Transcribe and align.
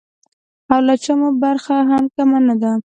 او 0.71 0.79
له 0.87 0.95
چا 1.03 1.13
مو 1.19 1.29
برخه 1.43 1.75
هم 1.89 2.03
کمه 2.15 2.39
نه 2.47 2.55
ده. 2.61 2.71